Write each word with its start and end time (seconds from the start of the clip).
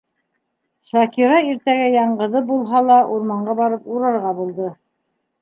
Шакира 0.93 1.35
иртәгә 1.49 1.89
яңғыҙы 1.97 2.41
булһа 2.49 2.83
ла 2.87 2.97
урманға 3.19 3.57
барып 3.61 3.87
урарға 3.99 4.35
булды. 4.41 4.73